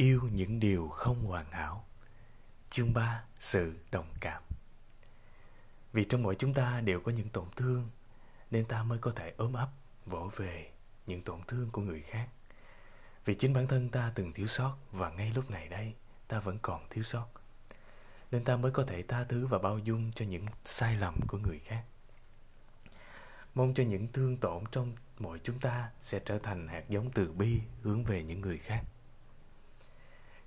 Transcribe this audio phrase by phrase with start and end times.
[0.00, 1.84] yêu những điều không hoàn hảo.
[2.70, 4.42] Chương 3: Sự đồng cảm.
[5.92, 7.88] Vì trong mỗi chúng ta đều có những tổn thương,
[8.50, 9.68] nên ta mới có thể ôm ấp,
[10.06, 10.70] vỗ về
[11.06, 12.28] những tổn thương của người khác.
[13.24, 15.94] Vì chính bản thân ta từng thiếu sót và ngay lúc này đây,
[16.28, 17.26] ta vẫn còn thiếu sót.
[18.30, 21.38] Nên ta mới có thể tha thứ và bao dung cho những sai lầm của
[21.38, 21.84] người khác.
[23.54, 27.32] Mong cho những thương tổn trong mỗi chúng ta sẽ trở thành hạt giống từ
[27.32, 28.84] bi hướng về những người khác.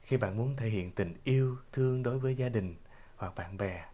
[0.03, 2.75] Khi bạn muốn thể hiện tình yêu, thương đối với gia đình
[3.15, 3.85] hoặc bạn bè,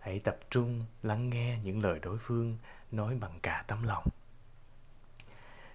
[0.00, 2.58] hãy tập trung lắng nghe những lời đối phương
[2.90, 4.04] nói bằng cả tấm lòng.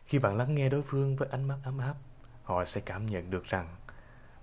[0.05, 1.95] Khi bạn lắng nghe đối phương với ánh mắt ấm áp,
[2.43, 3.75] họ sẽ cảm nhận được rằng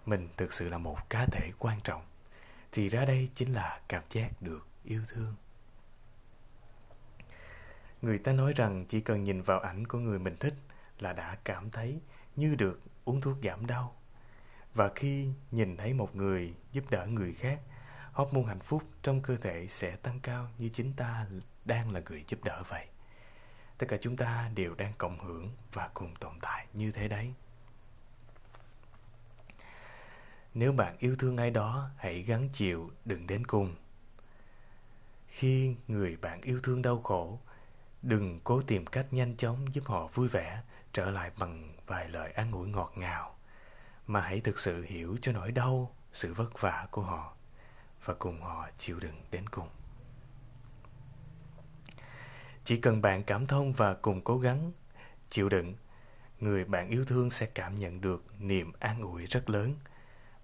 [0.06, 2.02] mình thực sự là một cá thể quan trọng.
[2.72, 5.34] Thì ra đây chính là cảm giác được yêu thương.
[8.02, 10.54] Người ta nói rằng chỉ cần nhìn vào ảnh của người mình thích
[10.98, 12.00] là đã cảm thấy
[12.36, 13.96] như được uống thuốc giảm đau.
[14.74, 17.60] Và khi nhìn thấy một người giúp đỡ người khác,
[18.12, 21.26] hóc môn hạnh phúc trong cơ thể sẽ tăng cao như chính ta
[21.64, 22.86] đang là người giúp đỡ vậy.
[23.78, 27.34] Tất cả chúng ta đều đang cộng hưởng và cùng tồn tại như thế đấy.
[30.54, 33.74] Nếu bạn yêu thương ai đó, hãy gắng chịu, đừng đến cùng.
[35.28, 37.38] Khi người bạn yêu thương đau khổ,
[38.04, 40.62] Đừng cố tìm cách nhanh chóng giúp họ vui vẻ,
[40.92, 43.36] trở lại bằng vài lời an ủi ngọt ngào,
[44.06, 47.36] mà hãy thực sự hiểu cho nỗi đau, sự vất vả của họ
[48.04, 49.68] và cùng họ chịu đựng đến cùng.
[52.64, 54.72] Chỉ cần bạn cảm thông và cùng cố gắng
[55.28, 55.74] chịu đựng,
[56.40, 59.74] người bạn yêu thương sẽ cảm nhận được niềm an ủi rất lớn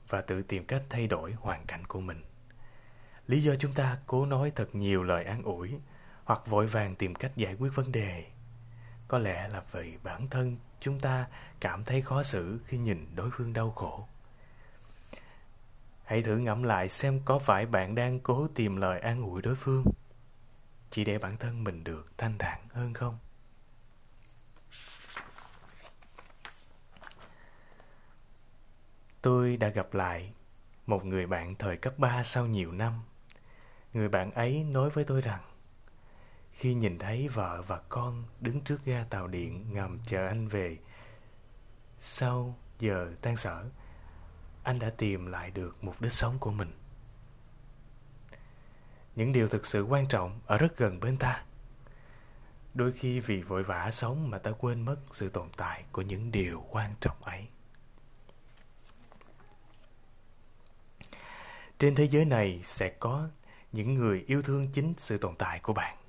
[0.08, 2.22] và tự tìm cách thay đổi hoàn cảnh của mình.
[3.26, 5.80] Lý do chúng ta cố nói thật nhiều lời an ủi
[6.24, 8.26] hoặc vội vàng tìm cách giải quyết vấn đề
[9.08, 11.26] có lẽ là vì bản thân chúng ta
[11.60, 14.08] cảm thấy khó xử khi nhìn đối phương đau khổ
[16.04, 19.54] hãy thử ngẫm lại xem có phải bạn đang cố tìm lời an ủi đối
[19.54, 19.84] phương,
[20.90, 23.18] chỉ để bản thân mình được thanh thản hơn không
[29.22, 30.32] tôi đã gặp lại
[30.86, 33.02] một người bạn thời cấp 3 sau nhiều năm.
[33.92, 35.40] Người bạn ấy nói với tôi rằng
[36.60, 40.78] khi nhìn thấy vợ và con đứng trước ga tàu điện ngầm chờ anh về.
[42.00, 43.70] Sau giờ tan sở,
[44.62, 46.72] anh đã tìm lại được mục đích sống của mình.
[49.16, 51.44] Những điều thực sự quan trọng ở rất gần bên ta.
[52.74, 56.32] Đôi khi vì vội vã sống mà ta quên mất sự tồn tại của những
[56.32, 57.48] điều quan trọng ấy.
[61.78, 63.28] Trên thế giới này sẽ có
[63.72, 65.99] những người yêu thương chính sự tồn tại của bạn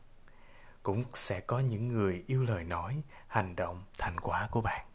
[0.84, 4.86] cũng sẽ có những người yêu lời nói, hành động, thành quả của bạn.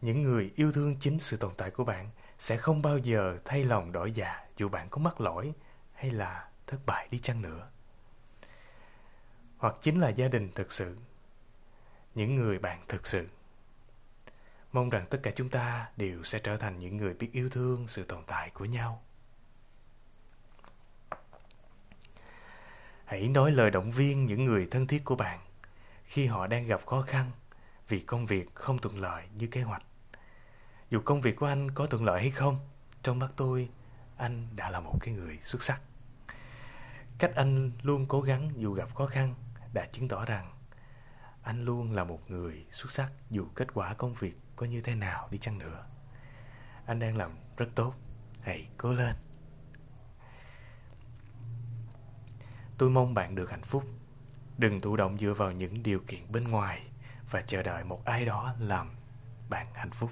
[0.00, 3.64] Những người yêu thương chính sự tồn tại của bạn sẽ không bao giờ thay
[3.64, 5.52] lòng đổi dạ dù bạn có mắc lỗi
[5.94, 7.68] hay là thất bại đi chăng nữa.
[9.58, 10.98] Hoặc chính là gia đình thực sự,
[12.14, 13.28] những người bạn thực sự.
[14.72, 17.88] Mong rằng tất cả chúng ta đều sẽ trở thành những người biết yêu thương
[17.88, 19.02] sự tồn tại của nhau.
[23.10, 25.40] Hãy nói lời động viên những người thân thiết của bạn
[26.04, 27.30] khi họ đang gặp khó khăn
[27.88, 29.82] vì công việc không thuận lợi như kế hoạch.
[30.90, 32.58] Dù công việc của anh có thuận lợi hay không,
[33.02, 33.68] trong mắt tôi,
[34.16, 35.82] anh đã là một cái người xuất sắc.
[37.18, 39.34] Cách anh luôn cố gắng dù gặp khó khăn
[39.72, 40.52] đã chứng tỏ rằng
[41.42, 44.94] anh luôn là một người xuất sắc dù kết quả công việc có như thế
[44.94, 45.84] nào đi chăng nữa.
[46.86, 47.94] Anh đang làm rất tốt.
[48.40, 49.14] Hãy cố lên.
[52.80, 53.84] Tôi mong bạn được hạnh phúc.
[54.58, 56.82] Đừng thụ động dựa vào những điều kiện bên ngoài
[57.30, 58.90] và chờ đợi một ai đó làm
[59.48, 60.10] bạn hạnh phúc.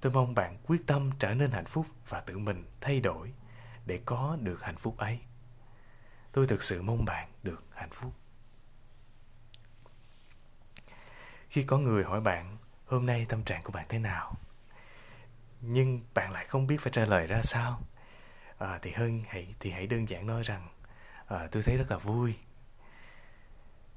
[0.00, 3.32] Tôi mong bạn quyết tâm trở nên hạnh phúc và tự mình thay đổi
[3.86, 5.20] để có được hạnh phúc ấy.
[6.32, 8.12] Tôi thực sự mong bạn được hạnh phúc.
[11.48, 12.56] Khi có người hỏi bạn
[12.86, 14.34] hôm nay tâm trạng của bạn thế nào,
[15.60, 17.80] nhưng bạn lại không biết phải trả lời ra sao,
[18.58, 20.68] à, thì hơn hãy thì hãy đơn giản nói rằng
[21.30, 22.34] à, tôi thấy rất là vui.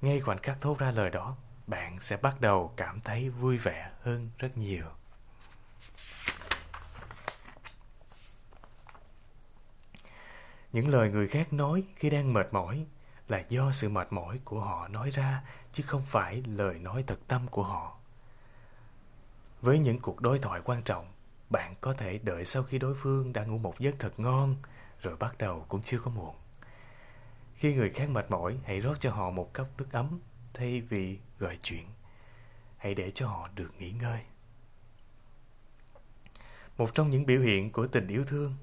[0.01, 1.35] Ngay khoảnh khắc thốt ra lời đó
[1.68, 4.85] bạn sẽ bắt đầu cảm thấy vui vẻ hơn rất nhiều.
[10.74, 12.85] Những lời người khác nói khi đang mệt mỏi
[13.27, 15.41] là do sự mệt mỏi của họ nói ra
[15.71, 17.97] chứ không phải lời nói thật tâm của họ.
[19.62, 21.12] Với những cuộc đối thoại quan trọng
[21.50, 24.56] bạn có thể đợi sau khi đối phương đã ngủ một giấc thật ngon
[25.01, 26.35] rồi bắt đầu cũng chưa có muộn
[27.55, 30.19] khi người khác mệt mỏi, hãy rót cho họ một cốc nước ấm
[30.53, 31.85] thay vì gợi chuyện.
[32.77, 34.23] Hãy để cho họ được nghỉ ngơi.
[36.77, 38.55] một trong những biểu hiện của tình yêu thương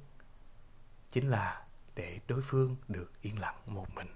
[1.08, 4.06] chính là để đối phương được yên lặng một mình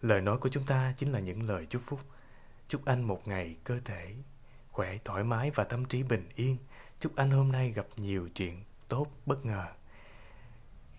[0.00, 2.00] lời nói của chúng ta chính là những lời chúc phúc
[2.68, 4.14] chúc anh một ngày cơ thể
[4.68, 6.56] khỏe thoải mái và tâm trí bình yên
[7.00, 9.66] chúc anh hôm nay gặp nhiều chuyện tốt bất ngờ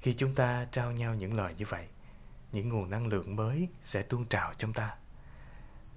[0.02, 1.88] khi chúng ta trao nhau những lời như vậy,
[2.52, 4.96] những nguồn năng lượng mới sẽ tuôn trào trong ta.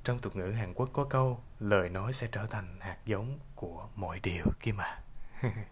[0.04, 3.88] Trong tục ngữ hàn quốc có câu, lời nói sẽ trở thành hạt giống của
[3.96, 4.98] mọi điều kia mà.